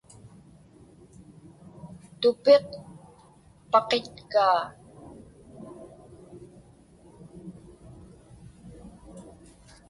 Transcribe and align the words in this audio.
Tupiq 2.21 2.67
paqitkaa. 3.71 4.61